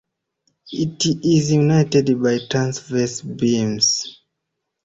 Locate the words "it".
0.71-1.05